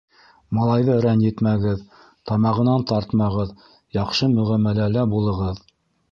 Малайҙы 0.57 0.93
рәнйетмәгеҙ, 1.05 1.83
тамағынан 2.31 2.85
тартмағыҙ, 2.91 3.51
яҡшы 3.99 4.31
мөғәмәләлә 4.39 5.05
булығыҙ. 5.13 5.61